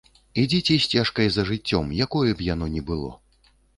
Ідзіце 0.43 0.77
сцежкай 0.85 1.29
за 1.35 1.45
жыццём, 1.49 1.91
якое 2.07 2.31
б 2.41 2.49
яно 2.53 2.65
ні 2.77 2.81
было. 2.89 3.11